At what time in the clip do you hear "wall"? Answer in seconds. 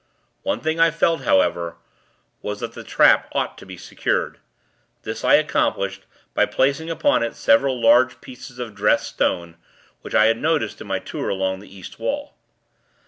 11.99-12.33